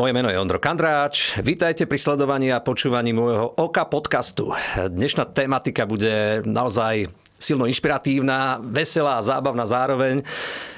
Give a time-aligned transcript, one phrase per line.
[0.00, 1.36] Moje meno je Ondro Kandráč.
[1.44, 4.48] Vítajte pri sledovaní a počúvaní môjho Oka podcastu.
[4.80, 10.20] Dnešná tematika bude naozaj silno inšpiratívna, veselá a zábavná zároveň.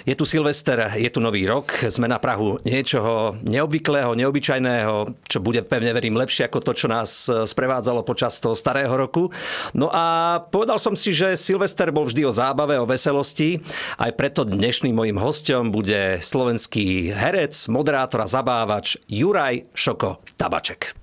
[0.03, 5.63] Je tu Silvester, je tu nový rok, sme na Prahu niečoho neobvyklého, neobyčajného, čo bude
[5.63, 9.31] pevne verím lepšie ako to, čo nás sprevádzalo počas toho starého roku.
[9.75, 13.63] No a povedal som si, že Silvester bol vždy o zábave, o veselosti.
[13.99, 21.02] Aj preto dnešným mojim hostom bude slovenský herec, moderátor a zabávač Juraj Šoko Tabaček.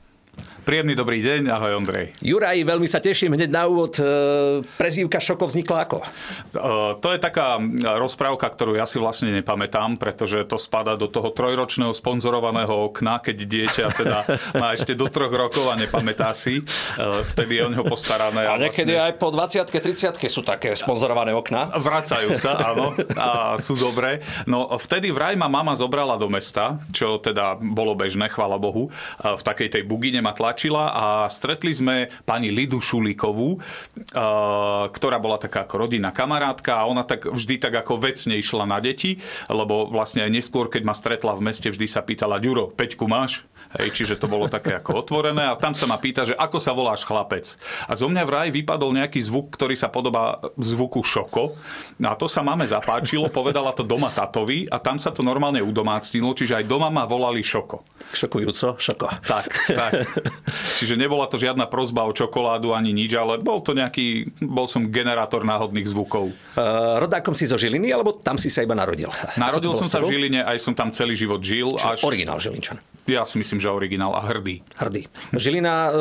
[0.70, 2.14] Príjemný dobrý deň, ahoj Ondrej.
[2.22, 3.98] Juraj, veľmi sa teším hneď na úvod.
[3.98, 4.06] E,
[4.78, 6.06] prezývka Šoko vznikla ako?
[6.06, 6.08] E,
[7.02, 7.58] to je taká
[7.98, 13.38] rozprávka, ktorú ja si vlastne nepamätám, pretože to spada do toho trojročného sponzorovaného okna, keď
[13.50, 14.18] dieťa teda
[14.62, 16.62] má ešte do troch rokov a nepamätá si.
[16.62, 16.64] E,
[17.34, 18.46] vtedy je o neho postarané.
[18.46, 19.10] A, a niekedy vlastne...
[19.10, 21.66] aj po 20 30 sú také sponzorované okná.
[21.82, 24.22] Vracajú sa, áno, a sú dobré.
[24.46, 28.94] No vtedy vraj ma mama zobrala do mesta, čo teda bolo bežné, chvála Bohu.
[29.18, 33.64] V takej tej bugine ma tlač tlačila a stretli sme pani Lidu Šulíkovú,
[34.92, 38.84] ktorá bola taká ako rodinná kamarátka a ona tak vždy tak ako vecne išla na
[38.84, 43.08] deti, lebo vlastne aj neskôr, keď ma stretla v meste, vždy sa pýtala, Ďuro, Peťku
[43.08, 43.48] máš?
[43.78, 46.74] Hej, čiže to bolo také ako otvorené a tam sa ma pýta, že ako sa
[46.74, 47.54] voláš chlapec.
[47.86, 51.54] A zo mňa vraj vypadol nejaký zvuk, ktorý sa podobá zvuku šoko.
[52.02, 56.34] A to sa máme zapáčilo, povedala to doma tatovi a tam sa to normálne udomácnilo,
[56.34, 57.86] čiže aj doma ma volali šoko.
[58.10, 59.08] Šokujúco, šoko.
[59.22, 60.09] Tak, tak.
[60.80, 64.88] Čiže nebola to žiadna prozba o čokoládu ani nič, ale bol to nejaký, bol som
[64.88, 66.32] generátor náhodných zvukov.
[66.56, 69.12] Uh, rodákom si zo Žiliny, alebo tam si sa iba narodil?
[69.36, 71.76] Narodil som sa v Žiline, aj som tam celý život žil.
[71.76, 72.00] Čiže až...
[72.06, 72.78] originál Žilinčan.
[73.10, 74.62] Ja si myslím, že originál a hrdý.
[74.78, 75.10] Hrdý.
[75.34, 75.92] Žilina e,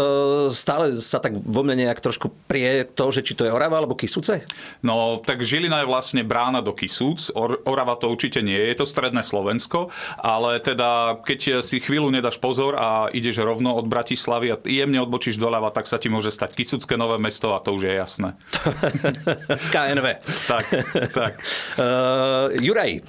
[0.53, 3.97] stále sa tak vo mne nejak trošku prie to, že či to je Orava alebo
[3.97, 4.45] Kisuce?
[4.85, 7.33] No, tak Žilina je vlastne brána do Kisúc.
[7.33, 9.89] Or, Orava to určite nie je, je to stredné Slovensko,
[10.21, 15.43] ale teda keď si chvíľu nedáš pozor a ideš rovno od Bratislavy a jemne odbočíš
[15.43, 18.39] doľava, tak sa ti môže stať Kisucké nové mesto a to už je jasné.
[19.75, 20.07] KNV.
[20.47, 20.65] tak,
[21.11, 21.33] tak.
[21.75, 23.03] Uh, Juraj,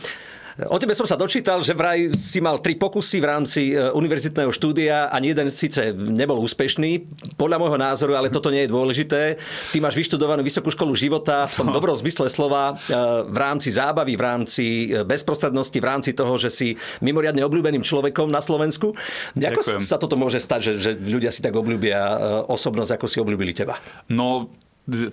[0.67, 4.51] O tebe som sa dočítal, že vraj si mal tri pokusy v rámci e, univerzitného
[4.51, 7.07] štúdia a jeden síce nebol úspešný,
[7.39, 9.39] podľa môjho názoru, ale toto nie je dôležité.
[9.71, 11.75] Ty máš vyštudovanú vysokú školu života v tom no.
[11.75, 12.93] dobrom zmysle slova e,
[13.23, 18.27] v rámci zábavy, v rámci e, bezprostrednosti, v rámci toho, že si mimoriadne obľúbeným človekom
[18.27, 18.91] na Slovensku.
[19.39, 19.79] Ako Ďakujem.
[19.79, 22.19] sa toto môže stať, že, že ľudia si tak obľúbia
[22.51, 23.79] osobnosť, ako si obľúbili teba?
[24.11, 24.51] No,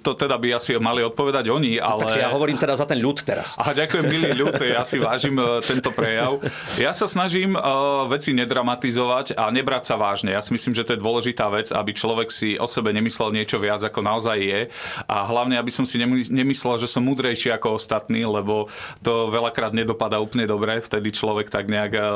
[0.01, 2.01] to teda by asi mali odpovedať oni, ale...
[2.03, 3.55] No, tak ja hovorím teda za ten ľud teraz.
[3.61, 6.41] Aha, ďakujem, milý ľud, ja si vážim e, tento prejav.
[6.81, 10.35] Ja sa snažím uh, veci nedramatizovať a nebrať sa vážne.
[10.35, 13.57] Ja si myslím, že to je dôležitá vec, aby človek si o sebe nemyslel niečo
[13.57, 14.61] viac, ako naozaj je.
[15.09, 15.97] A hlavne, aby som si
[16.31, 18.69] nemyslel, že som múdrejší ako ostatní, lebo
[19.01, 20.81] to veľakrát nedopadá úplne dobre.
[20.81, 22.09] Vtedy človek tak nejak uh, uh,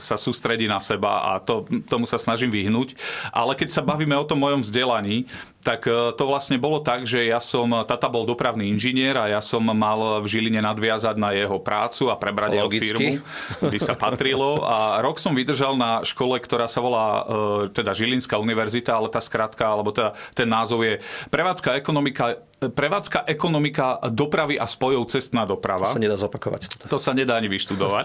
[0.00, 2.96] sa sústredí na seba a to, tomu sa snažím vyhnúť.
[3.32, 5.28] Ale keď sa bavíme o tom mojom vzdelaní,
[5.64, 9.38] tak to vlastne bolo bolo tak, že ja som, tata bol dopravný inžinier a ja
[9.38, 13.22] som mal v Žiline nadviazať na jeho prácu a prebrať jeho firmu,
[13.62, 14.66] kde sa patrilo.
[14.66, 17.22] A rok som vydržal na škole, ktorá sa volá e,
[17.70, 20.98] teda Žilinská univerzita, ale tá skratka, alebo teda ten názov je
[21.30, 25.90] Prevádzka ekonomika prevádzka ekonomika dopravy a spojov cestná doprava.
[25.90, 26.60] To sa nedá zopakovať.
[26.70, 26.84] Toto.
[26.94, 28.04] To sa nedá ani vyštudovať.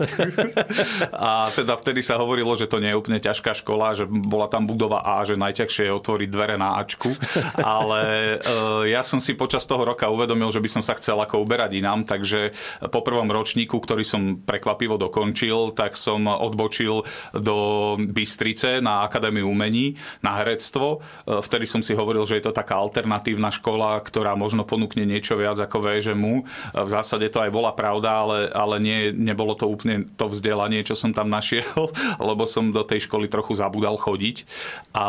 [1.30, 4.66] a teda vtedy sa hovorilo, že to nie je úplne ťažká škola, že bola tam
[4.66, 7.14] budova A, že najťažšie je otvoriť dvere na Ačku.
[7.56, 8.02] Ale
[8.42, 11.78] e, ja som si počas toho roka uvedomil, že by som sa chcel ako uberať
[11.78, 12.56] inám, takže
[12.90, 17.06] po prvom ročníku, ktorý som prekvapivo dokončil, tak som odbočil
[17.36, 17.58] do
[18.00, 21.00] Bystrice na Akadémiu umení, na herectvo.
[21.28, 25.38] E, vtedy som si hovoril, že je to taká alternatívna škola, ktorá možno ponúkne niečo
[25.38, 26.42] viac ako VŽMU.
[26.74, 30.98] V zásade to aj bola pravda, ale, ale nie, nebolo to úplne to vzdelanie, čo
[30.98, 34.50] som tam našiel, lebo som do tej školy trochu zabudal chodiť.
[34.98, 35.06] A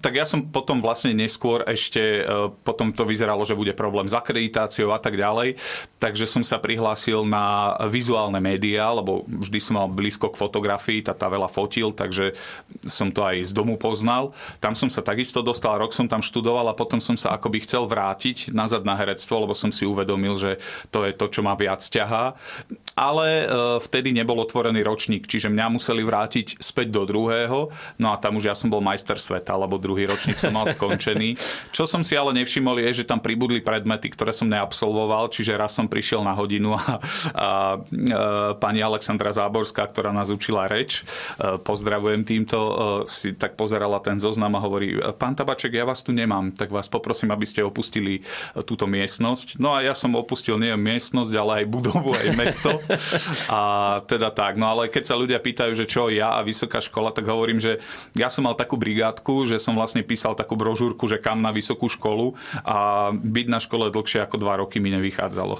[0.00, 4.16] tak ja som potom vlastne neskôr ešte, e, potom to vyzeralo, že bude problém s
[4.16, 5.60] akreditáciou a tak ďalej,
[6.00, 11.28] takže som sa prihlásil na vizuálne médiá, lebo vždy som mal blízko k fotografii, tata
[11.28, 12.32] veľa fotil, takže
[12.88, 14.32] som to aj z domu poznal.
[14.64, 17.84] Tam som sa takisto dostal, rok som tam študoval a potom som sa akoby chcel
[17.84, 20.62] vrátiť nazad na herectvo, lebo som si uvedomil, že
[20.94, 22.38] to je to, čo ma viac ťahá.
[22.94, 23.46] Ale e,
[23.82, 28.52] vtedy nebol otvorený ročník, čiže mňa museli vrátiť späť do druhého, no a tam už
[28.52, 31.34] ja som bol majster sveta, lebo druhý ročník som mal skončený.
[31.74, 35.72] Čo som si ale nevšimol je, že tam pribudli predmety, ktoré som neabsolvoval, čiže raz
[35.72, 36.88] som prišiel na hodinu a, a,
[37.80, 38.16] e,
[38.60, 41.02] pani Alexandra Záborská, ktorá nás učila reč,
[41.40, 42.60] e, pozdravujem týmto,
[43.08, 46.86] si tak pozerala ten zoznam a hovorí, pán Tabaček, ja vás tu nemám, tak vás
[46.92, 48.20] poprosím, aby ste opustili
[48.64, 49.56] túto miestnosť.
[49.56, 52.70] No a ja som opustil nie miestnosť, ale aj budovu, aj mesto.
[53.48, 53.60] A
[54.06, 54.60] teda tak.
[54.60, 57.80] No ale keď sa ľudia pýtajú, že čo ja a vysoká škola, tak hovorím, že
[58.12, 61.88] ja som mal takú brigádku, že som vlastne písal takú brožúrku, že kam na vysokú
[61.88, 65.58] školu a byť na škole dlhšie ako dva roky mi nevychádzalo.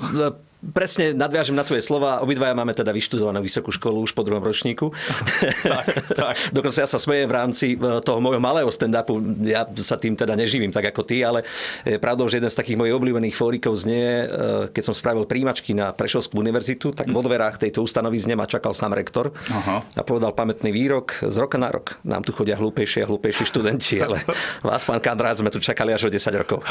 [0.63, 2.23] Presne nadviažem na tvoje slova.
[2.23, 4.95] Obidvaja máme teda vyštudovanú vysokú školu už po druhom ročníku.
[5.67, 6.35] tak, tak.
[6.57, 9.19] Dokonca ja sa smejem v rámci e, toho môjho malého stand-upu.
[9.43, 11.43] Ja sa tým teda neživím tak ako ty, ale
[11.83, 14.27] je pravdou, že jeden z takých mojich obľúbených fórikov znie, e,
[14.71, 18.95] keď som spravil príjimačky na Prešovskú univerzitu, tak vo dverách tejto ustanovizne ma čakal sám
[18.95, 19.83] rektor Aha.
[19.83, 23.99] a povedal pamätný výrok, z roka na rok nám tu chodia hlúpejšie a hlúpejší študenti,
[23.99, 24.23] ale
[24.63, 26.63] vás, pán kandrát, sme tu čakali až o 10 rokov.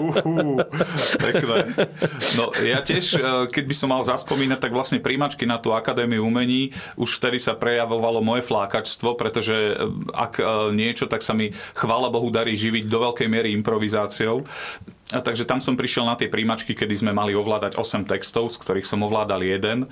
[0.00, 0.62] Uhú,
[1.20, 1.89] pekné.
[2.38, 3.20] No ja tiež, e,
[3.50, 7.56] keď by som mal zaspomínať, tak vlastne príjmačky na tú Akadémiu umení, už vtedy sa
[7.56, 9.74] prejavovalo moje flákačstvo, pretože e,
[10.14, 10.44] ak e,
[10.74, 14.46] niečo, tak sa mi chvála Bohu darí živiť do veľkej miery improvizáciou.
[15.10, 18.62] A takže tam som prišiel na tie príjmačky, kedy sme mali ovládať 8 textov, z
[18.62, 19.90] ktorých som ovládal jeden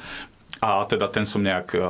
[0.58, 1.80] a teda ten som nejak e,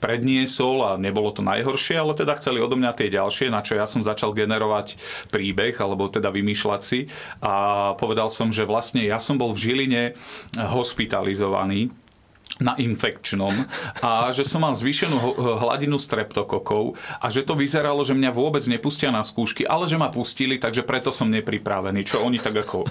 [0.00, 3.84] predniesol a nebolo to najhoršie, ale teda chceli odo mňa tie ďalšie, na čo ja
[3.84, 4.96] som začal generovať
[5.28, 7.12] príbeh, alebo teda vymýšľať si
[7.44, 10.02] a povedal som, že vlastne ja som bol v Žiline
[10.56, 11.92] hospitalizovaný
[12.62, 13.50] na infekčnom
[13.98, 19.10] a že som mal zvýšenú hladinu streptokokov a že to vyzeralo, že mňa vôbec nepustia
[19.10, 22.06] na skúšky, ale že ma pustili, takže preto som nepripravený.
[22.06, 22.86] Čo oni tak ako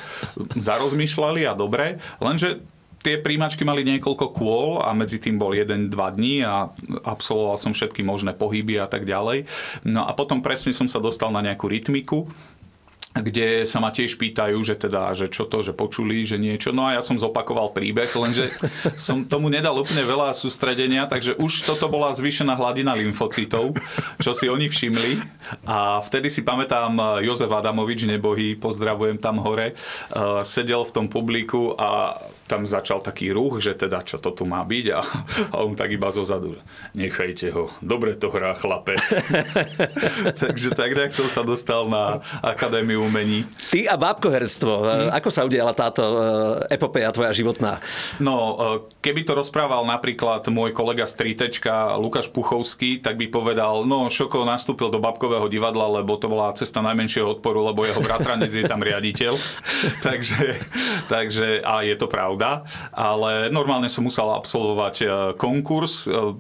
[0.60, 2.60] zarozmýšľali a dobre, lenže
[3.04, 6.72] tie príjmačky mali niekoľko kôl a medzi tým bol jeden, dva dní a
[7.04, 9.46] absolvoval som všetky možné pohyby a tak ďalej.
[9.84, 12.32] No a potom presne som sa dostal na nejakú rytmiku
[13.14, 16.74] kde sa ma tiež pýtajú, že teda, že čo to, že počuli, že niečo.
[16.74, 18.50] No a ja som zopakoval príbeh, lenže
[18.98, 23.78] som tomu nedal úplne veľa sústredenia, takže už toto bola zvýšená hladina lymfocytov,
[24.18, 25.22] čo si oni všimli.
[25.70, 31.78] A vtedy si pamätám, Jozef Adamovič, nebohý, pozdravujem tam hore, eh, sedel v tom publiku
[31.78, 32.18] a
[32.54, 35.02] tam začal taký ruch, že teda čo to tu má byť a,
[35.50, 36.54] a on tak iba zozadu,
[36.94, 39.02] nechajte ho, dobre to hrá chlapec.
[40.46, 43.50] Takže tak nejak som sa dostal na Akadémiu umení.
[43.74, 45.10] Ty a bábkoherstvo, hmm.
[45.18, 47.82] ako sa udiala táto eh, epopeja tvoja životná?
[48.22, 53.82] No, eh, keby to rozprával napríklad môj kolega z Tritečka Lukáš Puchovský, tak by povedal,
[53.82, 58.54] no Šoko nastúpil do babkového divadla, lebo to bola cesta najmenšieho odporu, lebo jeho bratranec
[58.54, 59.34] je tam riaditeľ.
[60.06, 60.62] takže,
[61.10, 65.06] takže, a je to pravda pravda, ale normálne som musel absolvovať e,
[65.40, 66.36] konkurs e,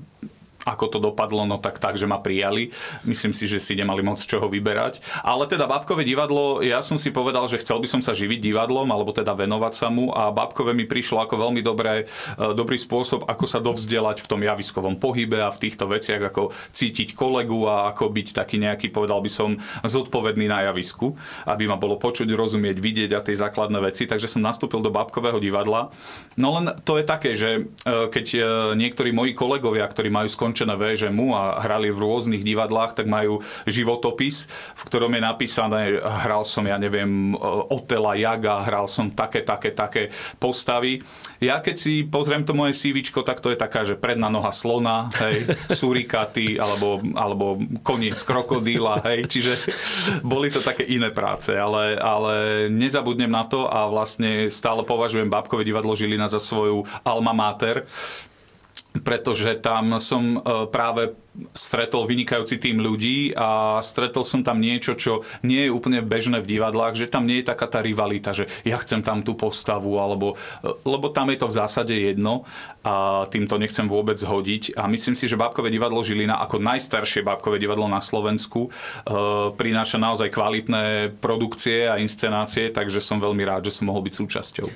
[0.63, 2.71] ako to dopadlo, no tak tak, že ma prijali.
[3.03, 5.03] Myslím si, že si nemali moc čoho vyberať.
[5.21, 8.87] Ale teda Babkové divadlo, ja som si povedal, že chcel by som sa živiť divadlom,
[8.87, 12.07] alebo teda venovať sa mu a Babkové mi prišlo ako veľmi dobré,
[12.39, 16.55] e, dobrý spôsob, ako sa dovzdelať v tom javiskovom pohybe a v týchto veciach, ako
[16.71, 21.75] cítiť kolegu a ako byť taký nejaký, povedal by som, zodpovedný na javisku, aby ma
[21.75, 24.07] bolo počuť, rozumieť, vidieť a tie základné veci.
[24.07, 25.91] Takže som nastúpil do Babkového divadla.
[26.39, 28.39] No len to je také, že e, keď e,
[28.79, 33.41] niektorí moji kolegovia, ktorí majú skončiť skončené VŽMu a hrali v rôznych divadlách, tak majú
[33.65, 34.45] životopis,
[34.77, 37.33] v ktorom je napísané, hral som, ja neviem,
[37.73, 41.01] Otela Jaga, hral som také, také, také postavy.
[41.41, 45.09] Ja keď si pozriem to moje CV, tak to je taká, že predná noha slona,
[45.25, 45.49] hej,
[45.81, 49.73] surikaty, alebo, alebo koniec krokodíla, hej, čiže
[50.21, 55.65] boli to také iné práce, ale, ale nezabudnem na to a vlastne stále považujem Bábkové
[55.65, 57.89] divadlo Žilina za svoju alma mater,
[59.01, 61.17] pretože tam som e, práve
[61.57, 66.49] stretol vynikajúci tým ľudí a stretol som tam niečo, čo nie je úplne bežné v
[66.57, 70.37] divadlách, že tam nie je taká tá rivalita, že ja chcem tam tú postavu, alebo,
[70.61, 72.45] e, lebo tam je to v zásade jedno
[72.85, 74.77] a tým to nechcem vôbec hodiť.
[74.77, 79.09] A myslím si, že Bábkové divadlo Žilina ako najstaršie Bábkové divadlo na Slovensku e,
[79.57, 84.67] prináša naozaj kvalitné produkcie a inscenácie, takže som veľmi rád, že som mohol byť súčasťou.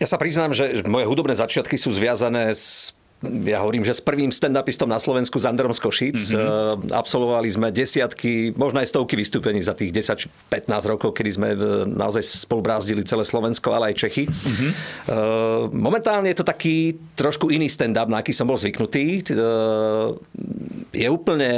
[0.00, 4.28] Ja sa priznám, že moje hudobné začiatky sú zviazané s ja hovorím, že s prvým
[4.28, 6.36] stand-upistom na Slovensku s Androm Skošic.
[6.36, 6.92] Mm-hmm.
[6.92, 11.48] Absolvovali sme desiatky, možno aj stovky vystúpení za tých 10-15 rokov, kedy sme
[11.88, 14.28] naozaj spolubrázdili celé Slovensko, ale aj Čechy.
[14.28, 14.70] Mm-hmm.
[15.72, 19.24] Momentálne je to taký trošku iný stand-up, na aký som bol zvyknutý.
[20.92, 21.50] Je úplne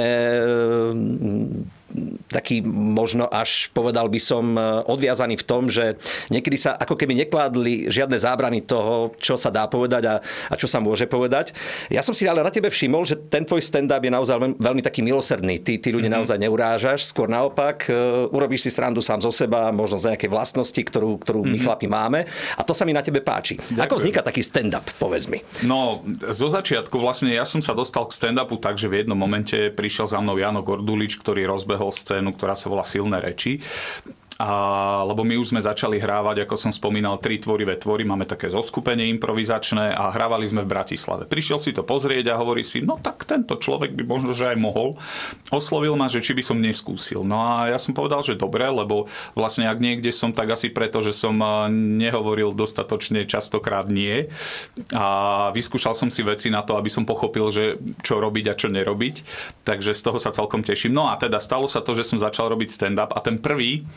[2.26, 5.95] taký možno až povedal by som e, odviazaný v tom, že
[6.30, 10.66] niekedy sa ako keby nekládli žiadne zábrany toho, čo sa dá povedať a, a čo
[10.66, 11.54] sa môže povedať.
[11.90, 14.83] Ja som si ale na tebe všimol, že ten tvoj stand-up je naozaj veľmi, veľmi
[14.83, 15.62] taký milosrdný.
[15.62, 16.16] Ty, ty ľudí mm-hmm.
[16.23, 20.80] naozaj neurážaš, skôr naopak, uh, urobíš si srandu sám zo seba, možno z nejakej vlastnosti,
[20.83, 21.54] ktorú, ktorú mm-hmm.
[21.54, 21.64] my mhm.
[21.64, 22.21] chlapi máme.
[22.59, 23.59] A to sa mi na tebe páči.
[23.59, 23.87] Ďakujem.
[23.87, 25.38] Ako vzniká taký stand-up, povedz mi?
[25.62, 29.71] No, zo začiatku vlastne ja som sa dostal k stand-upu tak, že v jednom momente
[29.71, 33.61] prišiel za mnou Jano Gordulič, ktorý rozbehol scénu scénu, ktorá sa volá Silné reči.
[34.37, 38.52] A, lebo my už sme začali hrávať, ako som spomínal, tri tvorivé tvory, máme také
[38.52, 41.25] zoskupenie improvizačné a hrávali sme v Bratislave.
[41.25, 44.59] Prišiel si to pozrieť a hovorí si, no tak tento človek by možno, že aj
[44.61, 45.00] mohol.
[45.49, 47.25] Oslovil ma, že či by som neskúsil.
[47.25, 51.00] No a ja som povedal, že dobre, lebo vlastne ak niekde som, tak asi preto,
[51.00, 51.40] že som
[51.73, 54.28] nehovoril dostatočne častokrát nie.
[54.93, 58.69] A vyskúšal som si veci na to, aby som pochopil, že čo robiť a čo
[58.69, 59.25] nerobiť.
[59.64, 60.93] Takže z toho sa celkom teším.
[60.93, 63.88] No a teda stalo sa to, že som začal robiť stand-up a ten prvý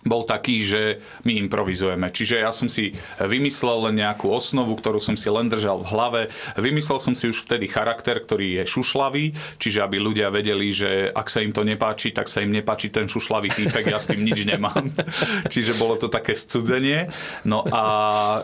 [0.00, 0.82] bol taký, že
[1.28, 2.08] my improvizujeme.
[2.08, 6.22] Čiže ja som si vymyslel len nejakú osnovu, ktorú som si len držal v hlave.
[6.56, 11.28] Vymyslel som si už vtedy charakter, ktorý je šušlavý, čiže aby ľudia vedeli, že ak
[11.28, 14.48] sa im to nepáči, tak sa im nepáči ten šušlavý týpek, ja s tým nič
[14.48, 14.88] nemám.
[15.52, 17.12] čiže bolo to také scudzenie.
[17.44, 17.84] No a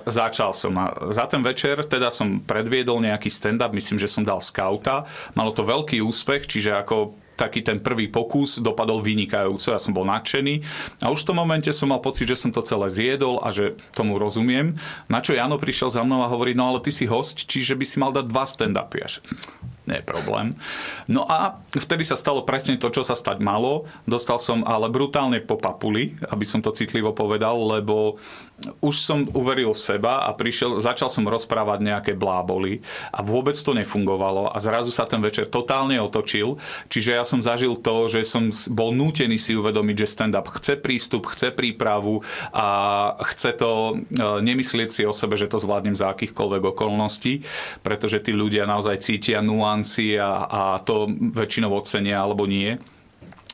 [0.04, 0.76] začal som.
[0.76, 5.08] A za ten večer teda som predviedol nejaký stand-up, myslím, že som dal skauta.
[5.32, 10.08] Malo to veľký úspech, čiže ako taký ten prvý pokus dopadol vynikajúco, ja som bol
[10.08, 10.64] nadšený
[11.04, 13.76] a už v tom momente som mal pocit, že som to celé zjedol a že
[13.92, 14.74] tomu rozumiem.
[15.06, 17.84] Na čo Jano prišiel za mnou a hovorí, no ale ty si host, čiže by
[17.84, 18.98] si mal dať dva stand-upy
[19.86, 20.52] nie je problém.
[21.06, 23.86] No a vtedy sa stalo presne to, čo sa stať malo.
[24.04, 28.18] Dostal som ale brutálne po papuli, aby som to citlivo povedal, lebo
[28.80, 32.80] už som uveril v seba a prišiel, začal som rozprávať nejaké bláboli
[33.12, 36.56] a vôbec to nefungovalo a zrazu sa ten večer totálne otočil.
[36.88, 41.28] Čiže ja som zažil to, že som bol nútený si uvedomiť, že stand-up chce prístup,
[41.28, 42.24] chce prípravu
[42.56, 42.66] a
[43.28, 47.44] chce to e, nemyslieť si o sebe, že to zvládnem za akýchkoľvek okolností,
[47.84, 51.04] pretože tí ľudia naozaj cítia nuan nuancy a, a to
[51.36, 52.80] väčšinou ocenia alebo nie.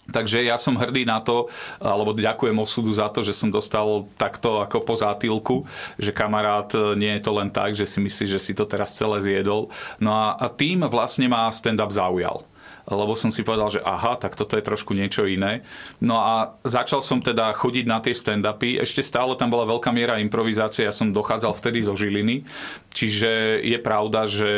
[0.02, 1.46] Takže ja som hrdý na to,
[1.78, 5.62] alebo ďakujem osudu za to, že som dostal takto ako po zátylku,
[5.94, 8.98] že kamarát e, nie je to len tak, že si myslí, že si to teraz
[8.98, 9.70] celé zjedol.
[10.02, 12.42] No a, a tým vlastne ma stand-up zaujal
[12.88, 15.62] lebo som si povedal, že aha, tak toto je trošku niečo iné.
[16.02, 18.82] No a začal som teda chodiť na tie stand-upy.
[18.82, 22.42] Ešte stále tam bola veľká miera improvizácie, ja som dochádzal vtedy zo Žiliny,
[22.90, 24.50] čiže je pravda, že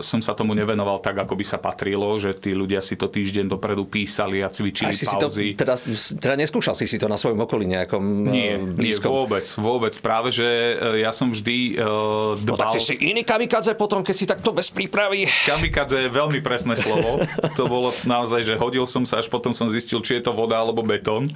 [0.00, 3.52] som sa tomu nevenoval tak, ako by sa patrilo, že tí ľudia si to týždeň
[3.52, 5.52] dopredu písali a cvičili si pauzy.
[5.52, 5.74] Si to, teda,
[6.20, 9.10] teda neskúšal si si to na svojom okolí nejakom Nie, blízkom.
[9.10, 9.94] nie vôbec, vôbec.
[10.00, 12.56] Práve, že e, ja som vždy uh, dbal...
[12.56, 15.28] No tak si iný kamikadze potom, keď si takto bez prípravy.
[15.48, 17.20] Kamikadze je veľmi presné slovo.
[17.56, 20.56] To bolo naozaj, že hodil som sa, až potom som zistil, či je to voda
[20.56, 21.28] alebo betón.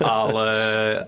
[0.00, 0.50] Ale,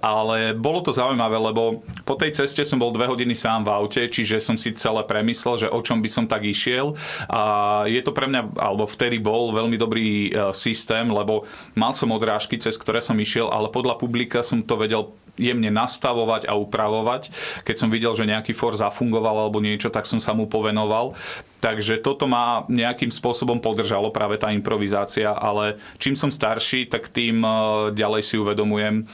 [0.00, 4.08] ale bolo to zaujímavé, lebo po tej ceste som bol dve hodiny sám v aute,
[4.08, 6.96] čiže som si celé premyslel, že o čom by som tak išiel.
[7.28, 7.40] A
[7.84, 11.44] je to pre mňa, alebo vtedy bol veľmi dobrý e, systém, lebo
[11.76, 16.44] mal som odrážky, cez ktoré som išiel, ale podľa publika som to vedel jemne nastavovať
[16.44, 17.32] a upravovať.
[17.64, 21.16] Keď som videl, že nejaký for zafungoval alebo niečo, tak som sa mu povenoval.
[21.62, 27.38] Takže toto ma nejakým spôsobom podržalo práve tá improvizácia, ale čím som starší, tak tým
[27.38, 27.50] e,
[27.94, 29.04] ďalej si uvedomujem e,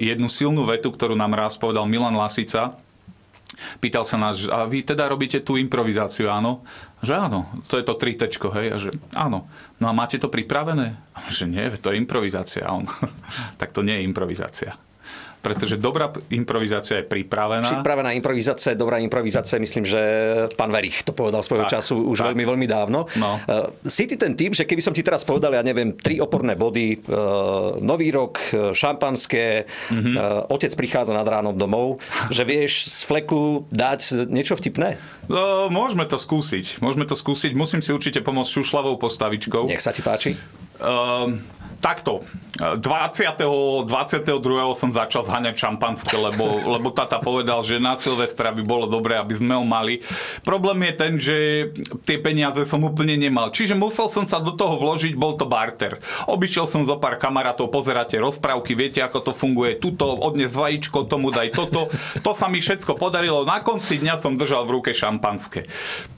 [0.00, 2.80] jednu silnú vetu, ktorú nám raz povedal Milan Lasica,
[3.80, 6.60] Pýtal sa nás, a vy teda robíte tú improvizáciu, áno?
[7.00, 8.66] Že áno, to je to tritečko, hej?
[8.68, 9.48] A že áno.
[9.80, 10.92] No a máte to pripravené?
[11.16, 12.68] A že nie, to je improvizácia.
[12.68, 12.84] A on,
[13.60, 14.76] tak to nie je improvizácia
[15.46, 17.78] pretože dobrá improvizácia je pripravená.
[17.78, 20.00] Pripravená improvizácia, dobrá improvizácia, myslím, že
[20.58, 22.26] pán Verich to povedal svojho tak, času už tak.
[22.34, 23.06] veľmi, veľmi dávno.
[23.14, 23.38] No.
[23.46, 26.58] Uh, si ty ten typ, že keby som ti teraz povedal, ja neviem, tri oporné
[26.58, 30.14] body, uh, nový rok, e, šampanské, mm-hmm.
[30.18, 32.02] uh, otec prichádza nad ránom domov,
[32.34, 34.98] že vieš z fleku dať niečo vtipné?
[35.30, 36.82] No, môžeme to skúsiť.
[36.82, 37.54] Môžeme to skúsiť.
[37.54, 39.70] Musím si určite pomôcť šušľavou postavičkou.
[39.70, 40.34] Nech sa ti páči.
[40.80, 41.38] Uh,
[41.80, 42.24] takto.
[42.56, 43.84] 20.
[43.84, 43.84] 22.
[44.72, 49.36] som začal zhaňať šampanské, lebo, lebo tata povedal, že na Silvestra by bolo dobré, aby
[49.36, 50.00] sme ho mali.
[50.40, 51.36] Problém je ten, že
[52.08, 53.52] tie peniaze som úplne nemal.
[53.52, 56.00] Čiže musel som sa do toho vložiť, bol to barter.
[56.24, 59.76] Obišiel som zo pár kamarátov, pozeráte rozprávky, viete, ako to funguje.
[59.76, 61.92] Tuto odnes vajíčko, tomu daj toto.
[62.24, 63.44] To sa mi všetko podarilo.
[63.44, 65.68] Na konci dňa som držal v ruke šampanské.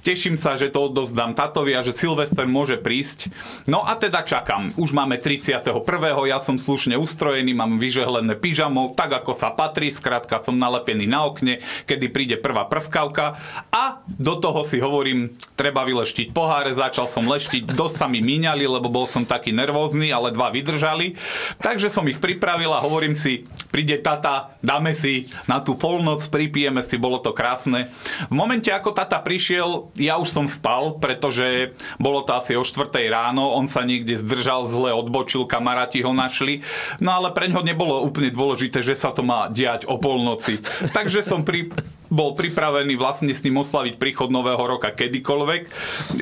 [0.06, 3.34] Teším sa, že to odovzdám tatovi a že Silvester môže prísť.
[3.66, 4.72] No a teda čakám.
[4.80, 6.24] Už máme 30 31.
[6.24, 11.28] ja som slušne ustrojený, mám vyžehlené pyžamo, tak ako sa patrí, skrátka som nalepený na
[11.28, 13.36] okne, kedy príde prvá prskavka
[13.68, 18.64] a do toho si hovorím, treba vyleštiť poháre, začal som leštiť, dosť sa mi míňali,
[18.64, 21.16] lebo bol som taký nervózny, ale dva vydržali.
[21.60, 26.80] Takže som ich pripravil a hovorím si, príde tata, dáme si na tú polnoc, pripijeme
[26.80, 27.92] si, bolo to krásne.
[28.32, 32.90] V momente, ako tata prišiel, ja už som spal, pretože bolo to asi o 4
[33.12, 36.62] ráno, on sa niekde zdržal, zle odbočil kamaráti ho našli.
[36.98, 40.60] No ale pre ňo nebolo úplne dôležité, že sa to má diať o polnoci.
[40.94, 41.70] Takže som pri,
[42.08, 45.62] bol pripravený vlastne s tým oslaviť príchod nového roka kedykoľvek,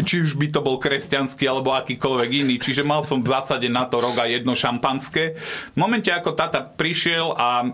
[0.03, 2.59] či už by to bol kresťanský alebo akýkoľvek iný.
[2.59, 5.39] Čiže mal som v zásade na to roga jedno šampanské.
[5.75, 7.71] V momente, ako tata prišiel a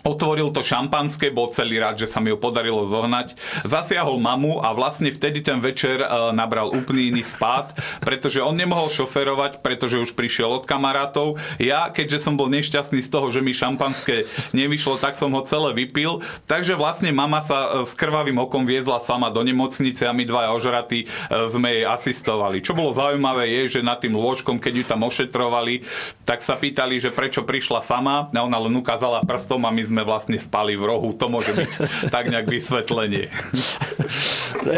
[0.00, 3.36] Otvoril to šampanské, bol celý rád, že sa mi ho podarilo zohnať.
[3.68, 8.88] Zasiahol mamu a vlastne vtedy ten večer e, nabral úplný iný spát, pretože on nemohol
[8.88, 11.36] šoferovať, pretože už prišiel od kamarátov.
[11.60, 14.24] Ja, keďže som bol nešťastný z toho, že mi šampanské
[14.56, 16.24] nevyšlo, tak som ho celé vypil.
[16.48, 20.56] Takže vlastne mama sa e, s krvavým okom viezla sama do nemocnice a my dvaja
[20.56, 21.06] ožratí e,
[21.52, 22.64] sme jej asistovali.
[22.64, 25.84] Čo bolo zaujímavé je, že nad tým lôžkom, keď ju tam ošetrovali,
[26.24, 30.06] tak sa pýtali, že prečo prišla sama a ona len ukázala prstom a my sme
[30.06, 31.10] vlastne spali v rohu.
[31.18, 31.70] To môže byť
[32.14, 33.26] tak nejak vysvetlenie.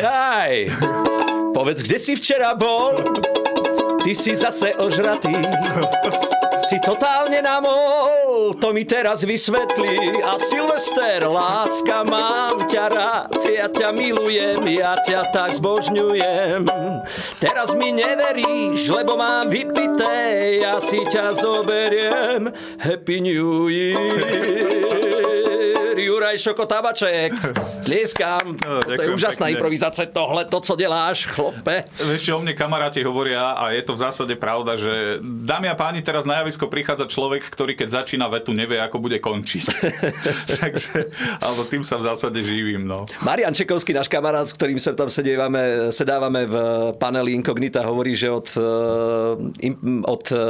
[0.03, 0.53] Aj,
[1.53, 2.97] povedz, kde si včera bol?
[4.03, 5.37] Ty si zase ožratý.
[6.63, 10.23] Si totálne namol, to mi teraz vysvetlí.
[10.23, 16.69] A Silvester, láska, mám ťa rád, ja ťa milujem, ja ťa tak zbožňujem.
[17.43, 22.53] Teraz mi neveríš, lebo mám vypité, ja si ťa zoberiem.
[22.79, 25.02] Happy New Year.
[26.33, 27.33] Juraj Šoko Tabaček.
[27.85, 28.57] Tlieskam.
[28.57, 29.61] No, to je úžasná pekne.
[29.61, 31.85] improvizácia tohle, to, co deláš, chlope.
[32.01, 35.77] Vieš čo, o mne kamaráti hovoria a je to v zásade pravda, že dámy a
[35.77, 39.67] páni, teraz na javisko prichádza človek, ktorý keď začína vetu, nevie, ako bude končiť.
[40.65, 41.13] Takže,
[41.45, 42.89] alebo tým sa v zásade živím.
[42.89, 43.05] No.
[43.21, 46.57] Marian Čekovský, náš kamarát, s ktorým sa tam sedávame, sedávame v
[46.97, 49.69] paneli Inkognita, hovorí, že od, eh,
[50.09, 50.41] od eh,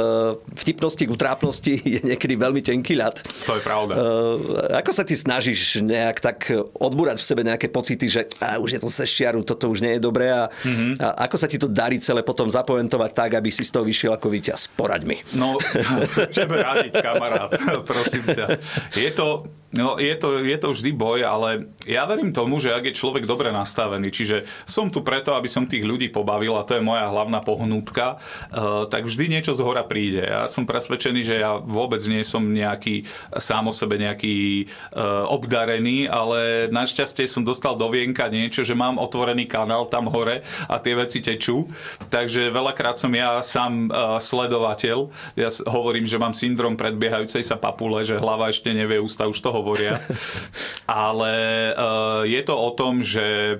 [0.63, 3.19] vtipnosti k utrápnosti je niekedy veľmi tenký ľad.
[3.51, 3.93] To je pravda.
[3.99, 8.77] Uh, ako sa ty snažíš nejak tak odbúrať v sebe nejaké pocity, že a, už
[8.77, 11.01] je to seštiaru, toto už nie je dobré a, mm-hmm.
[11.01, 14.13] a ako sa ti to darí celé potom zapojentovať tak, aby si z toho vyšiel
[14.13, 14.69] ako víťaz?
[14.75, 15.17] Poraď mi.
[15.33, 15.57] No,
[16.37, 17.49] tebe radiť, kamarát,
[17.89, 18.59] prosím ťa.
[18.93, 22.93] Je to, No, je to, je to vždy boj, ale ja verím tomu, že ak
[22.93, 26.77] je človek dobre nastavený, čiže som tu preto, aby som tých ľudí pobavil a to
[26.77, 28.21] je moja hlavná pohnútka,
[28.53, 30.21] uh, tak vždy niečo z hora príde.
[30.29, 33.09] Ja som presvedčený, že ja vôbec nie som nejaký
[33.41, 35.25] sám o sebe nejaký uh,
[35.63, 40.75] obdarený, ale našťastie som dostal do vienka niečo, že mám otvorený kanál tam hore a
[40.75, 41.71] tie veci tečú.
[42.11, 45.07] Takže veľakrát som ja sám uh, sledovateľ.
[45.39, 49.63] Ja hovorím, že mám syndrom predbiehajúcej sa papule, že hlava ešte nevie, ústa už toho
[49.63, 50.03] hovoria.
[51.07, 51.35] Ale
[51.71, 53.57] uh, je to o tom, že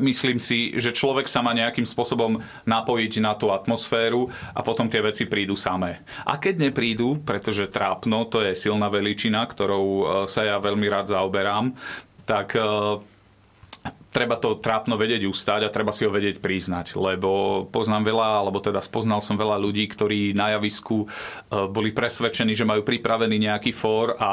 [0.00, 5.04] Myslím si, že človek sa má nejakým spôsobom napojiť na tú atmosféru a potom tie
[5.04, 6.00] veci prídu samé.
[6.24, 11.12] A keď neprídu, pretože trápno, to je silná veličina, ktorou eh, sa ja veľmi rád
[11.12, 11.76] zaoberám,
[12.24, 12.64] tak eh,
[14.14, 18.62] treba to trápno vedieť ustať a treba si ho vedieť priznať, lebo poznám veľa, alebo
[18.62, 21.06] teda spoznal som veľa ľudí, ktorí na javisku e,
[21.66, 24.32] boli presvedčení, že majú pripravený nejaký fór a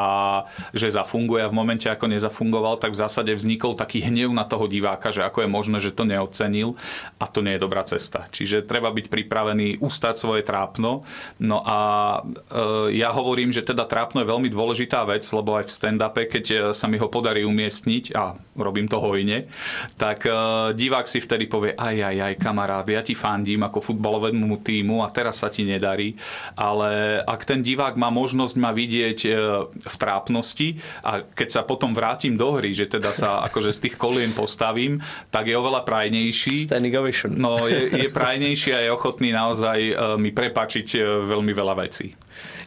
[0.78, 4.70] že zafunguje a v momente, ako nezafungoval, tak v zásade vznikol taký hnev na toho
[4.70, 6.78] diváka, že ako je možné, že to neocenil
[7.17, 8.30] a to nie je dobrá cesta.
[8.30, 11.02] Čiže treba byť pripravený ustať svoje trápno.
[11.41, 11.80] No a
[12.22, 16.46] e, ja hovorím, že teda trápno je veľmi dôležitá vec, lebo aj v stand-upe, keď
[16.46, 19.50] e, sa mi ho podarí umiestniť, a robím to hojne,
[19.96, 24.62] tak uh, divák si vtedy povie, aj, aj, aj, kamarát, ja ti fandím ako futbalovému
[24.62, 26.16] týmu a teraz sa ti nedarí,
[26.56, 29.34] ale ak ten divák má možnosť ma vidieť uh,
[29.72, 33.96] v trápnosti a keď sa potom vrátim do hry, že teda sa akože z tých
[34.00, 36.68] kolien postavím, tak je oveľa prajnejší.
[36.68, 37.32] Standing ovation.
[37.36, 42.14] No, je, je prajnejší a je ochotný naozaj uh, mi prepačiť uh, veľmi veľa vecí.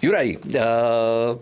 [0.05, 1.41] Juraj, uh,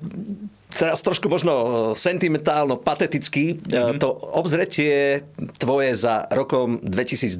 [0.76, 1.66] teraz trošku možno e,
[1.98, 3.98] sentimentálno, pateticky, mm-hmm.
[4.00, 5.22] to obzretie
[5.60, 7.38] tvoje za rokom 2022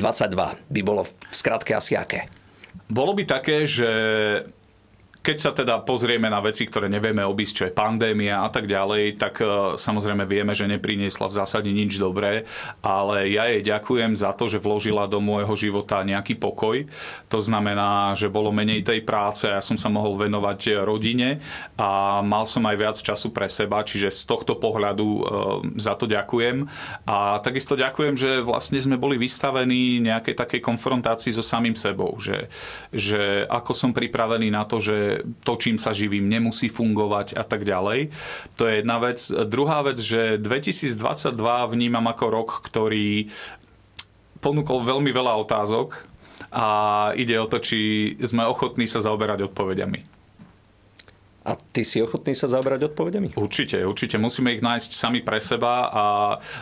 [0.68, 2.29] by bolo v skratke asi aké?
[2.92, 3.88] Bolo by také, že
[5.23, 9.23] keď sa teda pozrieme na veci, ktoré nevieme obísť, čo je pandémia a tak ďalej,
[9.23, 12.43] tak e, samozrejme vieme, že nepriniesla v zásade nič dobré,
[12.83, 16.91] ale ja jej ďakujem za to, že vložila do môjho života nejaký pokoj.
[17.31, 21.39] To znamená, že bolo menej tej práce, ja som sa mohol venovať rodine
[21.79, 25.21] a mal som aj viac času pre seba, čiže z tohto pohľadu e,
[25.79, 26.67] za to ďakujem.
[27.07, 32.51] A takisto ďakujem, že vlastne sme boli vystavení nejakej takej konfrontácii so samým sebou, že,
[32.91, 35.12] že ako som pripravený na to, že
[35.44, 38.12] to, čím sa živím, nemusí fungovať a tak ďalej.
[38.57, 39.18] To je jedna vec.
[39.29, 41.35] Druhá vec, že 2022
[41.72, 43.29] vnímam ako rok, ktorý
[44.42, 46.03] ponúkol veľmi veľa otázok
[46.51, 46.66] a
[47.14, 50.22] ide o to, či sme ochotní sa zaoberať odpovediami.
[51.43, 53.35] A ty si ochotný sa zabrať odpovediami?
[53.35, 54.15] Určite, určite.
[54.15, 56.05] Musíme ich nájsť sami pre seba a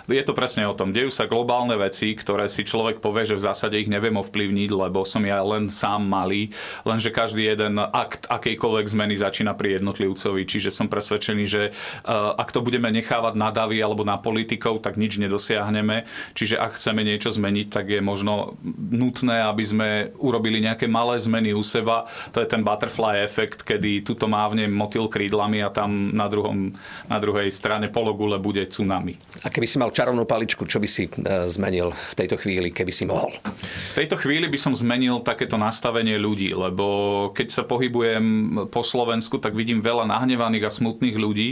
[0.08, 0.96] je to presne o tom.
[0.96, 5.04] Dejú sa globálne veci, ktoré si človek povie, že v zásade ich neviem ovplyvniť, lebo
[5.04, 6.48] som ja len sám malý,
[6.88, 10.48] lenže každý jeden akt akejkoľvek zmeny začína pri jednotlivcovi.
[10.48, 11.72] Čiže som presvedčený, že e,
[12.40, 16.08] ak to budeme nechávať na davy alebo na politikov, tak nič nedosiahneme.
[16.32, 18.56] Čiže ak chceme niečo zmeniť, tak je možno
[18.88, 22.08] nutné, aby sme urobili nejaké malé zmeny u seba.
[22.32, 24.24] To je ten butterfly efekt, kedy tuto
[24.70, 26.72] mávne motil krídlami a tam na, druhom,
[27.10, 29.14] na druhej strane pologule bude tsunami.
[29.44, 32.92] A keby si mal čarovnú paličku, čo by si e, zmenil v tejto chvíli, keby
[32.94, 33.30] si mohol?
[33.92, 38.24] V tejto chvíli by som zmenil takéto nastavenie ľudí, lebo keď sa pohybujem
[38.72, 41.50] po Slovensku, tak vidím veľa nahnevaných a smutných ľudí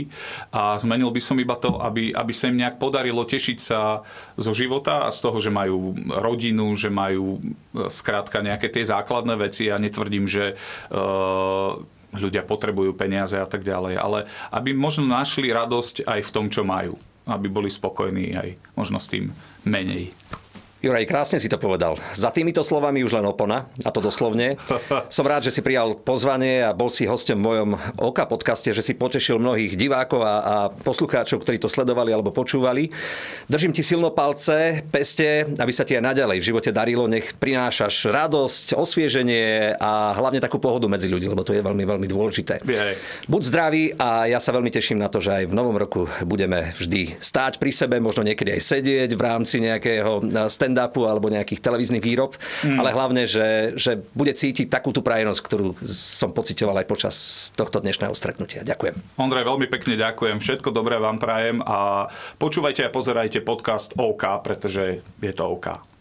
[0.51, 4.03] a zmenil by som iba to, aby, aby sa im nejak podarilo tešiť sa
[4.35, 9.35] zo života a z toho, že majú rodinu, že majú e, skrátka nejaké tie základné
[9.39, 9.69] veci.
[9.69, 10.55] Ja netvrdím, že
[10.89, 11.77] uh,
[12.15, 14.19] ľudia potrebujú peniaze a tak ďalej, ale
[14.49, 16.97] aby možno našli radosť aj v tom, čo majú.
[17.29, 19.29] Aby boli spokojní aj možno s tým
[19.61, 20.09] menej.
[20.79, 21.99] Juraj, krásne si to povedal.
[22.15, 24.55] Za týmito slovami už len opona, a to doslovne.
[25.11, 28.79] Som rád, že si prijal pozvanie a bol si hostom v mojom OKA podcaste, že
[28.79, 32.87] si potešil mnohých divákov a, a poslucháčov, ktorí to sledovali alebo počúvali.
[33.51, 37.11] Držím ti silno palce, peste, aby sa ti aj naďalej v živote darilo.
[37.11, 42.07] Nech prinášaš radosť, osvieženie a hlavne takú pohodu medzi ľudí, lebo to je veľmi, veľmi
[42.07, 42.63] dôležité.
[42.63, 42.95] Jej.
[43.27, 46.71] Buď zdravý a ja sa veľmi teším na to, že aj v novom roku budeme
[46.79, 51.65] vždy stáť pri sebe, možno niekedy aj sedieť v rámci nejakého stand stand-upu alebo nejakých
[51.65, 52.77] televíznych výrob, mm.
[52.77, 57.15] ale hlavne, že, že bude cítiť takú tú prajenosť, ktorú som pocitoval aj počas
[57.57, 58.61] tohto dnešného stretnutia.
[58.61, 59.17] Ďakujem.
[59.17, 60.37] Ondrej, veľmi pekne ďakujem.
[60.37, 65.98] Všetko dobré vám prajem a počúvajte a pozerajte podcast OK, pretože je to OK.